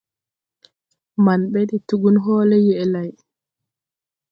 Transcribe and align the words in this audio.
Man 1.23 1.41
ɓɛ 1.51 1.61
de 1.69 1.77
tugun 1.87 2.17
hɔɔlɛ 2.25 2.57
yɛʼ 2.67 2.85
lay. 2.93 3.11